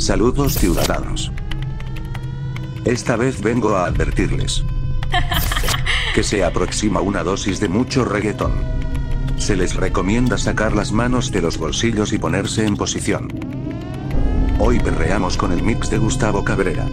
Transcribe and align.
Saludos 0.00 0.54
ciudadanos. 0.54 1.30
Esta 2.86 3.16
vez 3.16 3.42
vengo 3.42 3.76
a 3.76 3.84
advertirles 3.84 4.64
que 6.14 6.22
se 6.22 6.42
aproxima 6.42 7.02
una 7.02 7.22
dosis 7.22 7.60
de 7.60 7.68
mucho 7.68 8.06
reggaetón. 8.06 8.54
Se 9.36 9.56
les 9.56 9.76
recomienda 9.76 10.38
sacar 10.38 10.74
las 10.74 10.90
manos 10.90 11.30
de 11.30 11.42
los 11.42 11.58
bolsillos 11.58 12.14
y 12.14 12.18
ponerse 12.18 12.64
en 12.64 12.78
posición. 12.78 13.28
Hoy 14.58 14.80
perreamos 14.80 15.36
con 15.36 15.52
el 15.52 15.62
mix 15.62 15.90
de 15.90 15.98
Gustavo 15.98 16.44
Cabrera. 16.44 16.86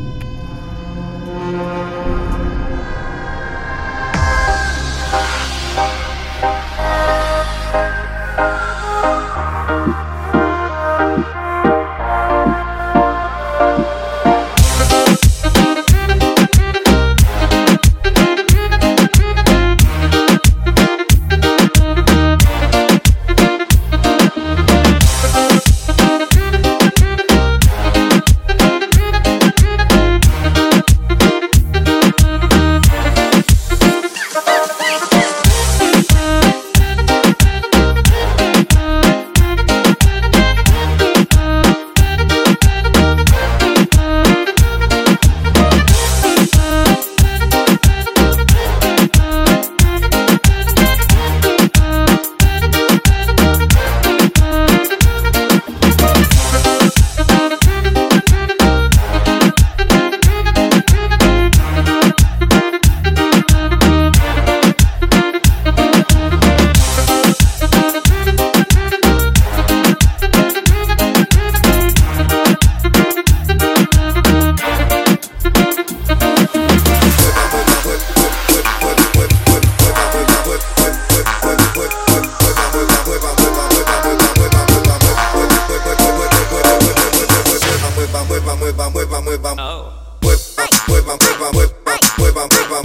mueva, 92.67 92.81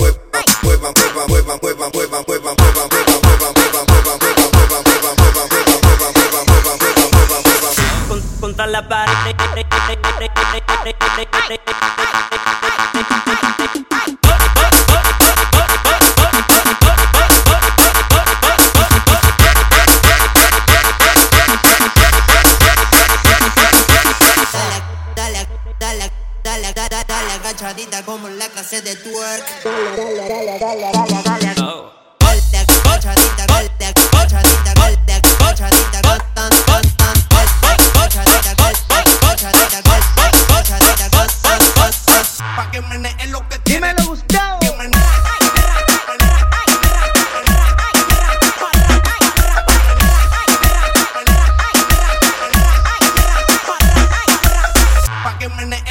mueva, 0.62 0.92
mueva, 0.92 1.26
mueva, 1.28 1.56
mueva, 1.58 1.90
mueva, 1.92 2.22
mueva, 2.26 2.54
mueva. 2.54 2.61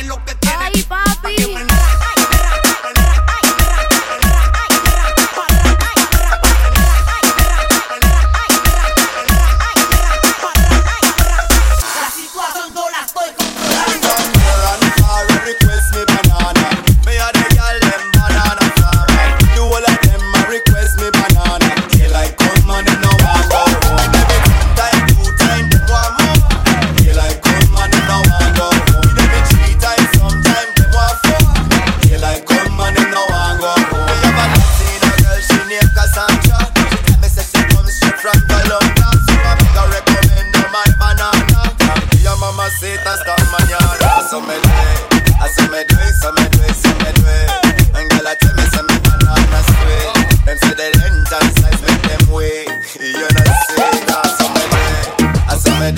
en 0.01 0.07
que. 0.25 0.50
Ay, 0.59 0.84
papi. 0.84 1.60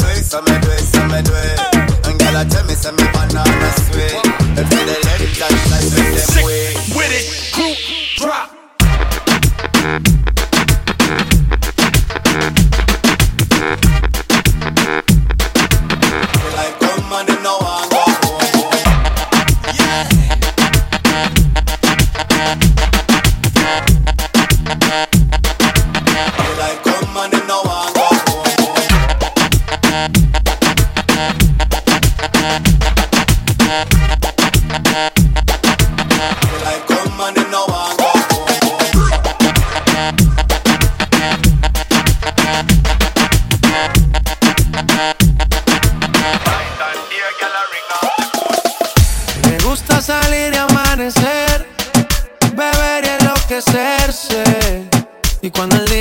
do 0.03 0.09
it, 0.19 0.25
so 0.25 0.41
me 0.41 0.59
do 0.59 0.69
it, 0.71 0.83
so 0.83 1.01
me 1.07 1.21
do 1.21 1.33
it. 1.33 1.59
And 2.07 2.19
girl, 2.19 2.35
I 2.35 2.43
tell 2.45 2.65
me, 2.65 2.75
say 2.75 2.91
me 2.91 3.05
banana 3.15 3.69
sweet. 3.87 4.19
If 4.59 4.67
me 4.69 5.02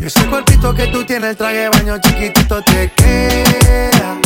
Ese 0.00 0.26
cuerpito 0.26 0.74
que 0.74 0.86
tú 0.86 1.04
tienes, 1.04 1.30
el 1.30 1.36
traje 1.36 1.68
baño 1.68 1.98
chiquitito 1.98 2.62
te 2.62 2.90
queda. 2.96 4.16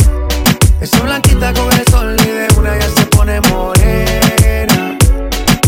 Esa 0.79 0.99
blanquita 1.01 1.53
con 1.53 1.71
el 1.71 1.85
sol 1.91 2.15
y 2.19 2.25
de 2.25 2.47
una 2.57 2.77
ya 2.79 2.89
se 2.89 3.05
pone 3.07 3.41
morena. 3.41 4.97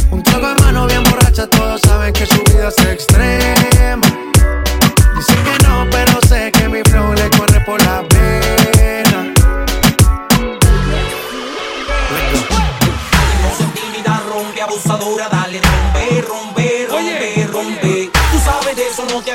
Un 0.10 0.24
trago 0.24 0.48
de 0.48 0.64
mano 0.64 0.88
bien 0.88 1.04
borracha, 1.04 1.46
todos 1.48 1.82
saben 1.82 2.14
que 2.14 2.26
su 2.26 2.42
vida 2.44 2.70
es 2.70 2.86
extrema. 2.86 4.08
Dice 5.16 5.34
que 5.44 5.57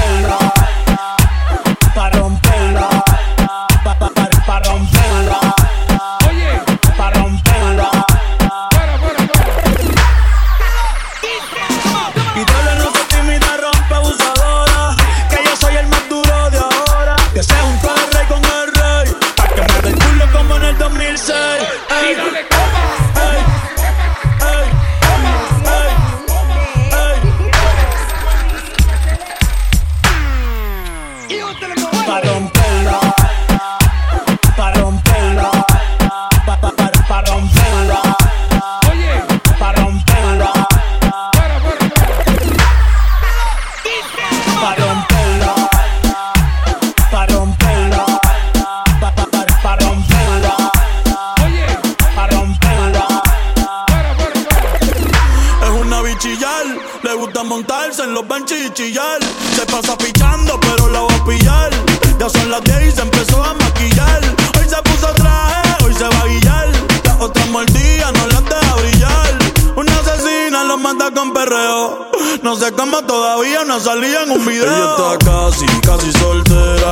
Sé 72.63 72.71
cómo 72.71 73.01
todavía 73.01 73.65
no 73.65 73.77
salía 73.77 74.23
en 74.23 74.31
un 74.31 74.45
video. 74.45 74.63
Ella 74.63 75.15
está 75.17 75.25
casi, 75.25 75.65
casi 75.81 76.13
soltera. 76.13 76.91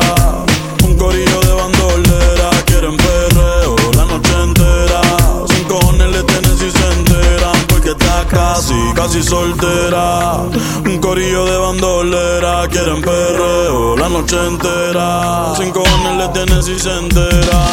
Un 0.83 0.97
corillo 0.97 1.39
de 1.39 1.53
bandolera. 1.53 2.49
Quieren 2.65 2.97
perreo 2.97 3.75
la 3.95 4.03
noche 4.03 4.33
entera. 4.43 5.01
Sin 5.47 5.63
cojones 5.69 6.11
le 6.11 6.23
tienen 6.23 6.57
si 6.57 6.71
se 6.71 6.87
enteran. 6.91 7.67
Porque 7.69 7.91
está 7.91 8.27
casi, 8.27 8.75
casi 8.93 9.23
soltera. 9.23 10.41
Un 10.83 10.97
corillo 10.99 11.45
de 11.45 11.57
bandolera. 11.57 12.67
Quieren 12.67 13.01
perreo 13.01 13.95
la 13.95 14.09
noche 14.09 14.45
entera. 14.45 15.53
Sin 15.55 15.71
cojones 15.71 16.17
le 16.17 16.27
tienen 16.33 16.63
si 16.63 16.77
se 16.77 16.91
enteran. 16.97 17.71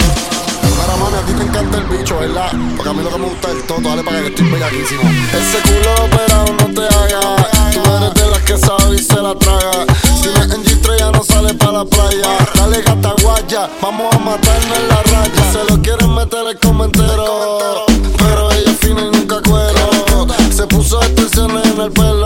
Para 0.78 0.96
mami, 0.98 1.16
a 1.16 1.26
ti 1.26 1.32
te 1.32 1.42
encanta 1.42 1.78
el 1.78 1.84
bicho, 1.98 2.16
¿verdad? 2.20 2.52
Porque 2.76 2.90
a 2.90 2.92
mí 2.92 3.02
lo 3.02 3.10
que 3.10 3.18
me 3.18 3.26
gusta 3.26 3.50
es 3.50 3.66
todo, 3.66 3.80
dale 3.80 4.04
para 4.04 4.20
que 4.20 4.28
estoy 4.28 4.48
bellaquísimo. 4.48 5.02
Ese 5.02 5.58
culo 5.62 6.04
operado 6.04 6.52
no 6.60 6.74
te 6.74 6.94
haga. 6.94 7.57
La 11.78 11.84
playa. 11.84 12.38
Dale 12.54 12.82
gata 12.82 13.14
guaya, 13.22 13.68
vamos 13.80 14.12
a 14.14 14.18
matarnos 14.18 14.78
en 14.78 14.88
la 14.88 15.02
raya. 15.02 15.52
Se 15.52 15.64
lo 15.70 15.80
quieren 15.80 16.12
meter 16.14 16.46
el 16.48 16.58
comentero. 16.58 17.86
Pero 18.18 18.50
ella 18.50 18.70
es 18.70 18.78
fina 18.78 19.02
y 19.02 19.16
nunca 19.16 19.40
cuero. 19.42 20.26
Se 20.50 20.66
puso 20.66 21.00
extensiones 21.02 21.64
en 21.66 21.80
el 21.80 21.92
pelo. 21.92 22.17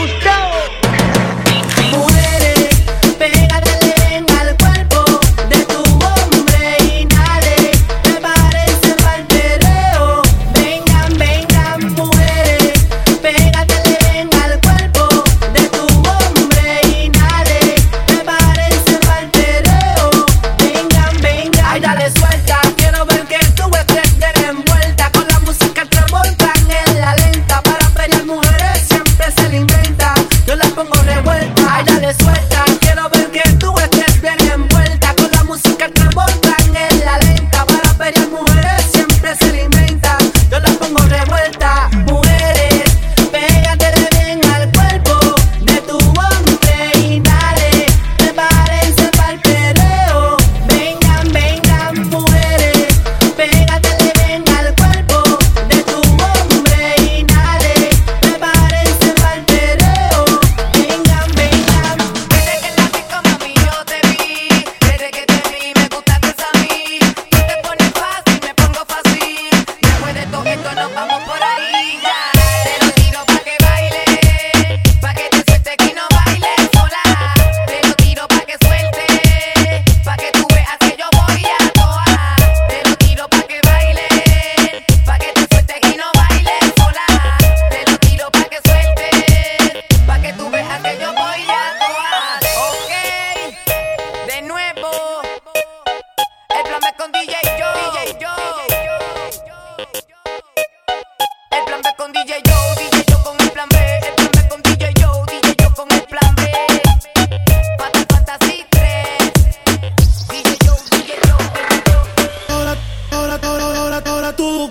Gustavo! 0.00 0.49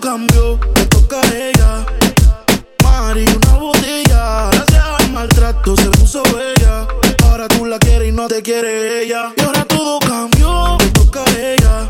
cambió, 0.09 0.59
le 0.75 0.85
toca 0.87 1.21
a 1.21 1.35
ella. 1.35 1.85
Mari, 2.83 3.25
una 3.27 3.53
botella. 3.59 4.49
Gracias 4.51 4.85
al 4.97 5.11
maltrato 5.11 5.75
se 5.75 5.89
puso 5.91 6.23
bella. 6.35 6.87
Ahora 7.25 7.47
tú 7.47 7.67
la 7.67 7.77
quieres 7.77 8.09
y 8.09 8.11
no 8.11 8.27
te 8.27 8.41
quiere 8.41 9.03
ella. 9.03 9.31
Y 9.37 9.41
ahora 9.41 9.65
todo 9.65 9.99
cambió, 9.99 10.77
le 10.79 10.89
toca 10.89 11.23
a 11.23 11.39
ella. 11.39 11.89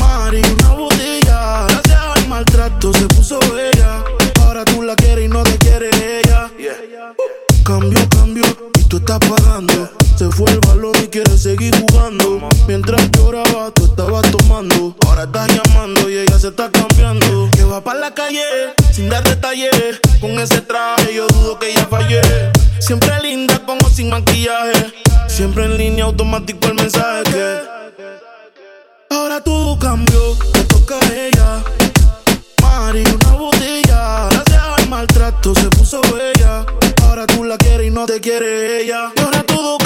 Mari, 0.00 0.42
una 0.58 0.70
botella. 0.70 1.66
Gracias 1.68 2.00
al 2.16 2.28
maltrato 2.28 2.92
se 2.92 3.06
puso 3.06 3.38
bella. 3.54 4.02
Ahora 4.40 4.64
tú 4.64 4.82
la 4.82 4.96
quieres 4.96 5.26
y 5.26 5.28
no 5.28 5.44
te 5.44 5.56
quiere 5.58 5.90
ella. 6.18 6.50
Yeah. 6.58 7.14
Uh, 7.16 7.62
cambió, 7.62 8.08
cambió, 8.08 8.44
y 8.80 8.82
tú 8.88 8.96
estás 8.96 9.20
pagando. 9.20 9.88
Se 10.16 10.28
fue 10.28 10.50
el 10.50 10.58
balón 10.66 10.96
y 11.00 11.06
quiere 11.06 11.38
seguir 11.38 11.72
jugando. 11.82 12.48
Mientras 12.66 13.08
lloraba, 13.12 13.70
tú 13.74 13.84
estabas 13.84 14.28
tomando. 14.32 14.96
Ahora 15.06 15.24
estás 15.24 15.48
llamando 15.48 16.10
y 16.10 16.18
ella 16.18 16.38
se 16.38 16.48
está 16.48 16.70
calle, 18.14 18.74
sin 18.92 19.08
dar 19.08 19.22
detalles. 19.24 20.00
Con 20.20 20.38
ese 20.38 20.60
traje 20.60 21.14
yo 21.14 21.26
dudo 21.28 21.58
que 21.58 21.70
ella 21.70 21.86
fallé. 21.90 22.20
Siempre 22.78 23.10
linda 23.22 23.58
con 23.64 23.78
o 23.84 23.88
sin 23.88 24.10
maquillaje. 24.10 24.92
Siempre 25.28 25.64
en 25.64 25.78
línea 25.78 26.04
automático 26.04 26.68
el 26.68 26.74
mensaje. 26.74 27.60
Ahora 29.10 29.40
todo 29.40 29.78
cambió, 29.78 30.36
te 30.52 30.64
toca 30.64 30.96
a 30.98 31.14
ella. 31.14 31.64
Mari, 32.60 33.04
una 33.04 33.32
botella. 33.36 34.28
Gracias 34.30 34.62
al 34.78 34.88
maltrato 34.88 35.54
se 35.54 35.68
puso 35.70 36.00
bella. 36.02 36.64
Ahora 37.02 37.26
tú 37.26 37.44
la 37.44 37.56
quieres 37.56 37.86
y 37.86 37.90
no 37.90 38.06
te 38.06 38.20
quiere 38.20 38.82
ella. 38.82 39.12
Y 39.16 39.20
ahora 39.20 39.42
todo 39.42 39.78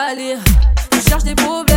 salé. 0.00 0.36
Je 0.92 1.08
cherche 1.08 1.24
des 1.24 1.34
problèmes. 1.34 1.69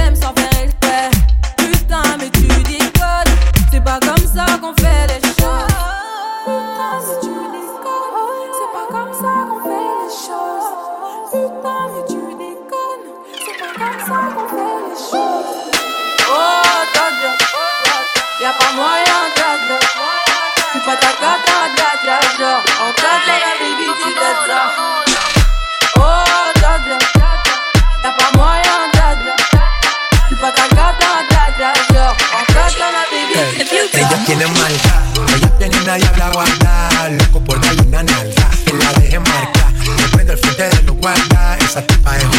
I 41.76 42.33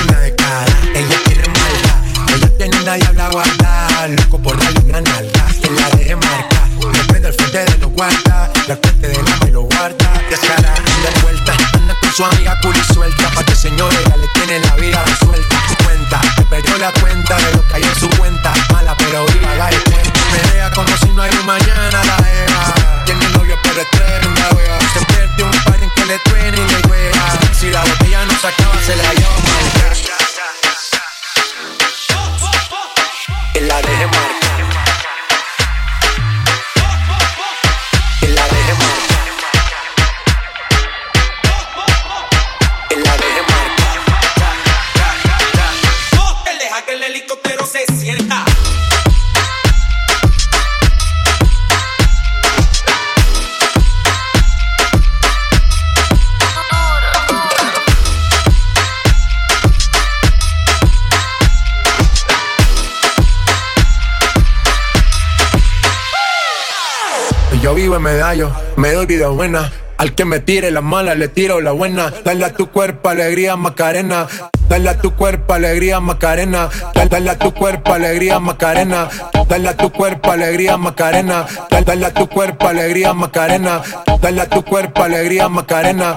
medallo, 68.05 68.53
me 68.77 68.93
doy 68.93 69.07
vida 69.07 69.29
buena. 69.29 69.73
Al 69.97 70.15
que 70.15 70.25
me 70.27 70.41
tire 70.41 70.71
la 70.71 70.83
mala, 70.83 71.15
le 71.15 71.29
tiro 71.29 71.61
la 71.61 71.73
buena. 71.73 72.13
Dale 72.25 72.45
a 72.45 72.53
tu 72.53 72.67
cuerpo 72.71 73.09
alegría, 73.09 73.57
Macarena. 73.57 74.27
Dale 74.69 74.91
a 74.91 74.99
tu 74.99 75.15
cuerpo 75.15 75.55
alegría, 75.55 76.01
Macarena. 76.01 76.69
Dale 77.09 77.31
a 77.31 77.39
tu 77.39 77.53
cuerpo 77.55 77.95
alegría, 77.95 78.39
Macarena. 78.41 79.09
Dale 79.49 79.69
a 79.69 79.77
tu 79.77 79.91
cuerpo 79.91 80.33
alegría, 80.33 80.77
Macarena. 80.77 81.47
Dale 81.71 82.07
a 82.07 82.13
tu 82.13 82.29
cuerpo 82.29 82.69
alegría, 82.69 83.15
Macarena. 83.15 83.83
Dale 84.21 84.47
tu 84.47 84.63
cuerpo 84.65 85.03
alegría, 85.03 85.49
Macarena. 85.49 86.17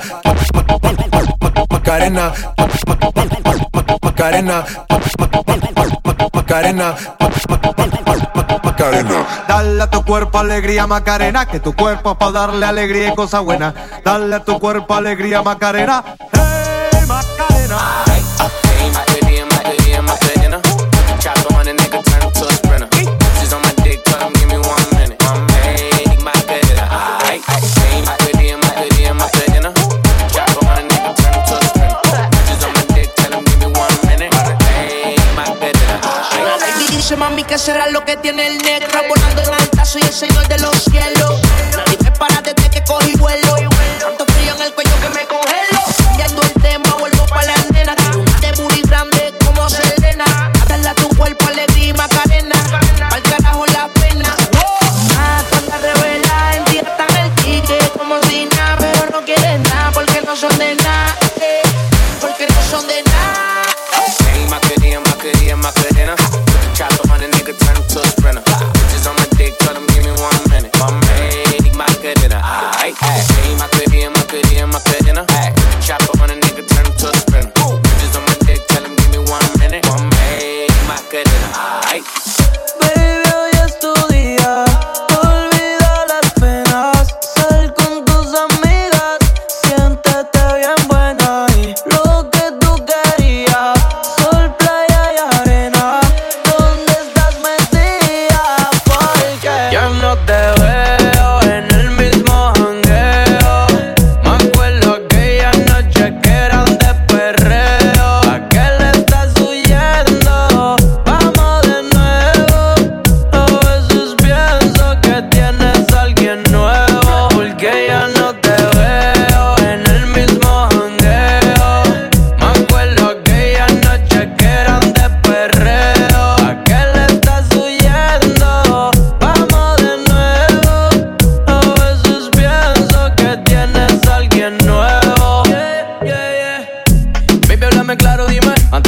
Macarena, 1.70 2.34
Macarena, 4.02 4.66
Macarena, 6.34 6.96
Macarena. 8.64 9.26
Dale 9.48 9.84
a 9.84 9.90
tu 9.90 10.04
cuerpo 10.04 10.40
alegría, 10.40 10.88
Macarena, 10.88 11.46
que 11.46 11.60
tu 11.60 11.74
cuerpo 11.74 12.12
es 12.12 12.18
para 12.18 12.32
darle 12.32 12.66
alegría 12.66 13.10
y 13.10 13.16
cosa 13.16 13.40
buena. 13.40 13.74
Dale 14.04 14.36
a 14.36 14.44
tu 14.44 14.60
cuerpo 14.60 14.94
alegría, 14.94 15.42
Macarena. 15.42 16.04
Hey, 16.34 17.06
Macarena. 17.08 17.78
Macarena, 18.94 20.02
Macarena. 20.02 20.67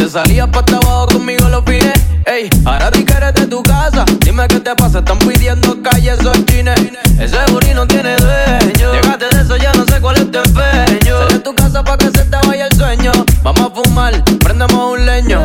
Te 0.10 0.14
salías 0.14 0.48
pa' 0.48 0.64
abajo 0.76 1.06
conmigo 1.06 1.48
los 1.50 1.64
fines. 1.66 1.94
Ey, 2.26 2.50
ahora 2.66 2.90
di 2.90 3.06
que 3.06 3.14
eres 3.14 3.32
de 3.36 3.46
tu 3.46 3.62
casa. 3.62 4.06
Dime 4.22 4.48
qué 4.48 4.60
te 4.60 4.74
pasa, 4.74 4.98
están 4.98 5.20
pidiendo 5.20 5.84
calle 5.84 6.14
esos 6.14 6.46
chines. 6.46 6.80
Ese 7.20 7.38
booty 7.52 7.76
no 7.76 7.86
tiene 7.86 8.16
dueño. 8.16 8.92
Llegaste 8.92 9.26
de 9.36 9.42
eso, 9.44 9.56
ya 9.58 9.72
no 9.74 9.86
sé 9.86 10.02
cuál 10.02 10.16
es 10.16 10.32
tu 10.32 10.40
empeño. 10.40 11.20
Sal 11.20 11.28
de 11.28 11.40
tu 11.42 11.54
casa 11.54 11.84
pa' 11.84 11.96
que 11.96 12.06
se 12.06 12.26
te 12.26 12.38
vaya 12.48 12.66
el 12.66 12.76
sueño. 12.76 13.12
Vamos 13.44 13.72
a 13.72 13.84
fumar, 13.84 14.24
prendemos 14.40 14.98
un 14.98 15.06
leño. 15.06 15.44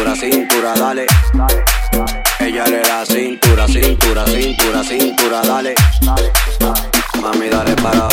cintura, 0.00 0.14
cintura, 0.14 0.72
dale. 0.72 1.06
Ella 2.38 2.64
le 2.66 2.80
da 2.80 3.04
cintura, 3.04 3.66
cintura, 3.66 4.24
cintura, 4.26 4.82
cintura, 4.82 5.40
dale. 5.40 5.74
Mami, 7.20 7.48
dale 7.48 7.74
para 7.74 8.09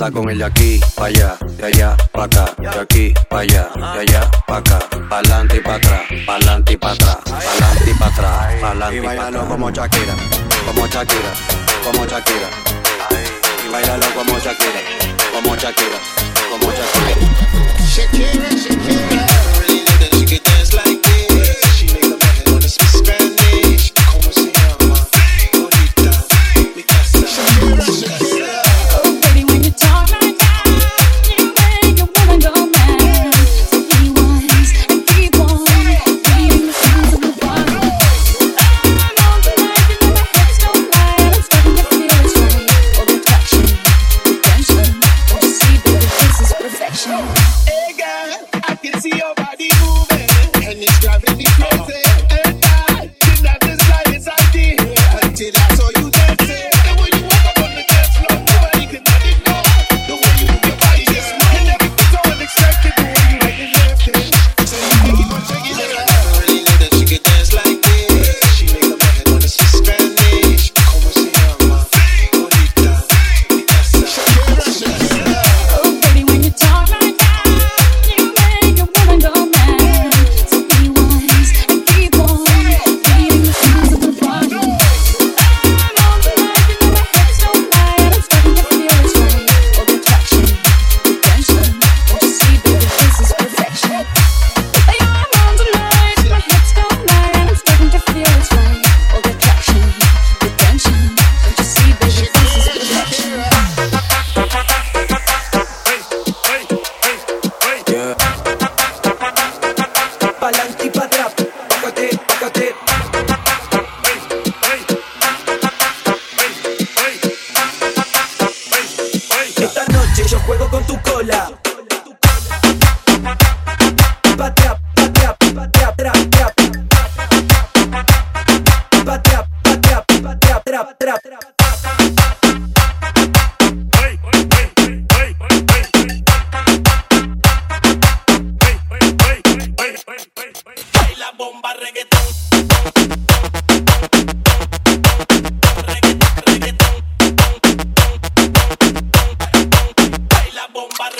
Con 0.00 0.30
el 0.30 0.38
de 0.38 0.44
aquí, 0.44 0.80
pa' 0.96 1.06
allá, 1.06 1.36
de 1.58 1.66
allá, 1.66 1.94
pa' 2.10 2.24
acá, 2.24 2.54
de 2.56 2.68
aquí, 2.68 3.14
pa' 3.28 3.40
allá, 3.40 3.68
de 3.74 4.00
allá, 4.00 4.30
pa' 4.46 4.56
acá, 4.56 4.78
pa'lante 5.10 5.58
y 5.58 5.60
pa' 5.60 5.74
atrás, 5.74 6.00
pa'lante 6.26 6.72
y 6.72 6.76
pa' 6.78 6.92
atrás, 6.92 7.18
pa'lante 7.26 7.90
y 7.90 7.94
pa' 7.94 8.06
atrás, 8.06 8.60
pa'lante 8.62 8.96
y 8.96 9.00
pa' 9.02 9.12
atrás. 9.12 9.44
como 9.46 9.70
Shakira, 9.70 10.14
como 10.66 10.86
Shakira, 10.86 11.32
como 11.84 12.06
Shakira. 12.06 12.48
Y 13.62 13.70
bailalo 13.70 14.06
como 14.14 14.38
Shakira, 14.38 14.80
como 15.34 15.54
Shakira, 15.54 15.98
como 16.50 16.72
Shakira. 16.72 17.26
Shakira, 17.86 18.48
Shakira. 18.56 19.39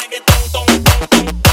reggaetón, 0.01 0.51
ton, 0.53 0.67
ton, 0.67 1.09
ton. 1.09 1.50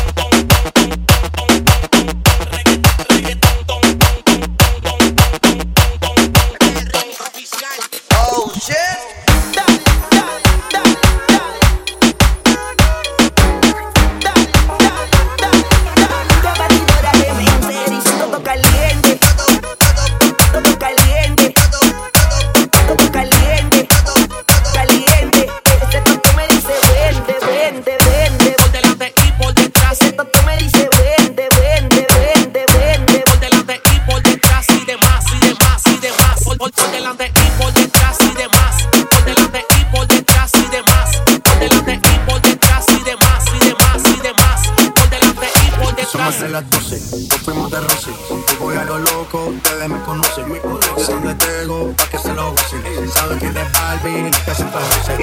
que 54.48 54.56
se 54.56 54.64
parece 54.64 55.18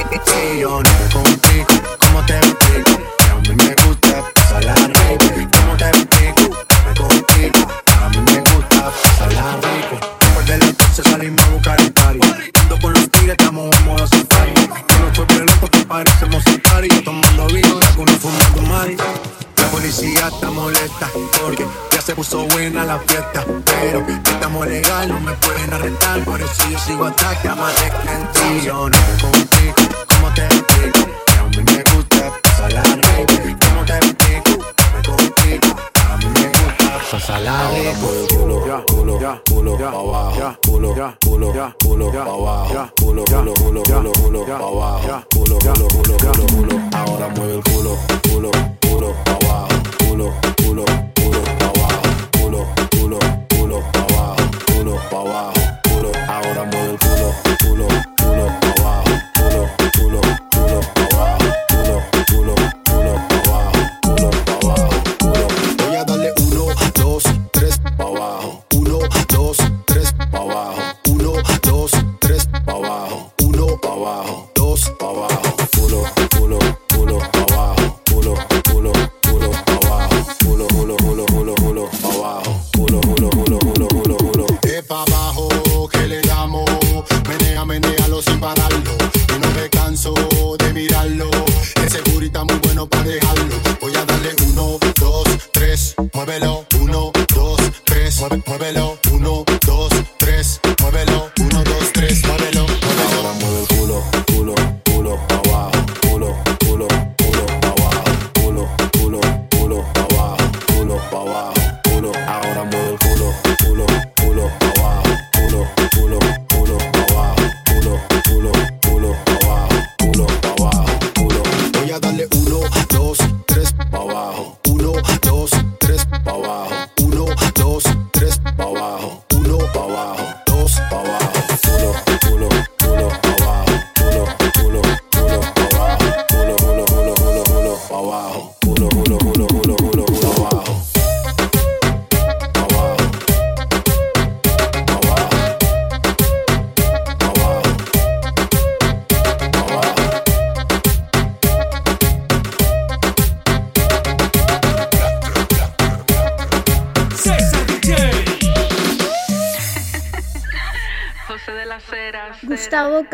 Y 0.55 0.61
yo 0.61 0.83
no 0.83 1.21
contigo, 1.21 1.67
¿cómo 1.99 2.25
te 2.27 2.37
explico? 2.37 3.01
Que 3.19 3.25
a 3.25 3.35
mí 3.37 3.49
me 3.57 3.75
gusta 3.87 4.23
pasarla 4.35 4.75
rico 4.75 5.49
¿Cómo 5.57 5.77
te 5.79 5.89
explico? 5.89 6.57
Me 6.85 6.95
contigo, 6.95 7.69
a 8.03 8.09
mí 8.11 8.19
me 8.19 8.41
gusta 8.41 8.93
pasarla 9.03 9.57
rico 9.63 9.97
Después 10.21 10.47
de 10.47 10.59
la 10.59 10.73
clase 10.75 11.03
salimos 11.03 11.45
a 11.45 11.51
buscar 11.51 11.81
el 11.81 11.93
party. 11.93 12.21
Ando 12.61 12.79
con 12.81 12.93
los 12.93 13.11
tigres, 13.11 13.37
estamos 13.39 13.75
en 13.75 13.85
modo 13.87 14.07
safari 14.07 14.53
Yo 14.55 14.99
no 14.99 15.15
soy 15.15 15.27
violento, 15.27 15.71
que 15.71 15.85
parecemos 15.87 16.45
safari 16.45 16.89
policía 19.95 20.29
está 20.29 20.51
molesta 20.51 21.09
porque 21.41 21.67
ya 21.93 22.01
se 22.01 22.15
puso 22.15 22.45
buena 22.49 22.85
la 22.85 22.99
fiesta. 23.01 23.45
Pero 23.65 24.05
estamos 24.09 24.67
legal, 24.67 25.09
no 25.09 25.21
me 25.21 25.33
pueden 25.35 25.73
arrestar. 25.73 26.25
Por 26.25 26.41
eso 26.41 26.69
yo 26.71 26.79
sigo 26.79 27.05
hasta 27.05 27.41
que 27.41 27.49
amanezca 27.49 28.13
en 28.13 28.33
ti. 28.33 28.67
Yo 28.67 28.89
no 28.89 28.99
contigo, 29.21 29.75
¿cómo 30.09 30.35
te 30.35 30.45
explico? 30.47 31.07
Que 31.27 31.33
a 31.35 31.45
mí 31.45 31.57
me 31.59 31.85
gusta 31.95 32.33
pasarla 32.43 32.83
rico. 32.83 33.67
¿Cómo 33.69 33.85
te 33.85 33.97
explico? 33.99 34.65
Contigo, 35.05 35.77
a 36.11 36.17
mí 36.17 36.27
me 36.27 36.49
gusta 36.49 36.99
pasarla 37.11 37.71
rico. 37.71 38.09
Culo, 38.31 38.61
culo, 38.87 39.43
culo, 39.47 39.89
abajo. 39.89 40.59
Culo, 40.67 40.95
culo, 41.21 41.75
culo, 41.79 42.13
pa' 42.13 42.21
abajo. 42.23 42.91
Culo, 43.01 43.25
culo, 43.25 43.55
culo, 43.55 43.83
culo, 43.83 44.13
culo, 44.13 44.45
abajo. 44.57 45.25
Culo, 45.31 45.59
culo, 45.59 45.89
culo, 45.89 46.17
culo, 46.17 46.47
culo. 46.47 46.81
Ahora 46.93 47.29
mueve 47.29 47.55
el 47.57 47.63
culo, 47.63 47.97
culo, 48.29 48.51
culo, 48.81 49.15
pa' 49.25 49.33
abajo 49.33 49.74
culo, 50.15 50.33
culo, 50.63 50.85
culo, 51.17 51.43
pa' 51.59 51.67
abajo, 51.67 52.03
culo, 52.39 52.67
culo, 52.93 53.19
culo, 53.49 53.83
pa' 53.93 54.01
abajo, 54.01 54.37
culo, 54.67 54.97
pa' 55.11 55.21
abajo. 55.21 55.54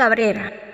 Cabrera. 0.00 0.69